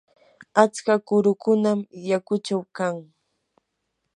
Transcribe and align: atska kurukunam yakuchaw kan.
atska 0.63 0.93
kurukunam 1.07 1.79
yakuchaw 2.09 2.61
kan. 2.77 2.95